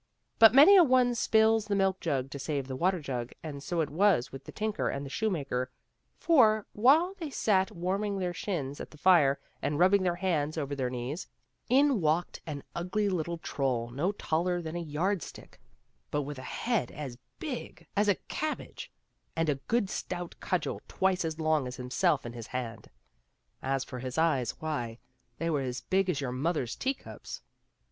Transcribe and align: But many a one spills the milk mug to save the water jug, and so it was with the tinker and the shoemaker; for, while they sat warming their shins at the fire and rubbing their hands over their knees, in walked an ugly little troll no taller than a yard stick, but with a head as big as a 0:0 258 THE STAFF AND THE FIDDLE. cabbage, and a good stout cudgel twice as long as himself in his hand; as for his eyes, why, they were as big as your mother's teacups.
But 0.39 0.55
many 0.55 0.75
a 0.77 0.83
one 0.83 1.13
spills 1.13 1.65
the 1.67 1.75
milk 1.75 2.03
mug 2.03 2.31
to 2.31 2.39
save 2.39 2.67
the 2.67 2.75
water 2.75 2.99
jug, 3.01 3.33
and 3.43 3.61
so 3.61 3.81
it 3.81 3.89
was 3.91 4.31
with 4.31 4.45
the 4.45 4.51
tinker 4.51 4.89
and 4.89 5.05
the 5.05 5.11
shoemaker; 5.11 5.69
for, 6.17 6.65
while 6.73 7.13
they 7.19 7.29
sat 7.29 7.69
warming 7.69 8.17
their 8.17 8.33
shins 8.33 8.81
at 8.81 8.89
the 8.89 8.97
fire 8.97 9.39
and 9.61 9.77
rubbing 9.77 10.01
their 10.01 10.15
hands 10.15 10.57
over 10.57 10.75
their 10.75 10.89
knees, 10.89 11.27
in 11.69 12.01
walked 12.01 12.41
an 12.47 12.63
ugly 12.73 13.09
little 13.09 13.37
troll 13.37 13.91
no 13.91 14.11
taller 14.13 14.59
than 14.59 14.75
a 14.75 14.79
yard 14.81 15.21
stick, 15.21 15.61
but 16.09 16.23
with 16.23 16.39
a 16.39 16.41
head 16.41 16.89
as 16.89 17.19
big 17.37 17.85
as 17.95 18.07
a 18.07 18.15
0:0 18.15 18.17
258 18.17 18.17
THE 18.17 18.17
STAFF 18.17 18.17
AND 18.17 18.17
THE 18.17 18.21
FIDDLE. 18.25 18.27
cabbage, 18.27 18.91
and 19.35 19.49
a 19.49 19.61
good 19.67 19.89
stout 19.91 20.35
cudgel 20.39 20.81
twice 20.87 21.23
as 21.23 21.39
long 21.39 21.67
as 21.67 21.75
himself 21.75 22.25
in 22.25 22.33
his 22.33 22.47
hand; 22.47 22.89
as 23.61 23.83
for 23.83 23.99
his 23.99 24.17
eyes, 24.17 24.59
why, 24.59 24.97
they 25.37 25.51
were 25.51 25.61
as 25.61 25.81
big 25.81 26.09
as 26.09 26.19
your 26.19 26.31
mother's 26.31 26.75
teacups. 26.75 27.43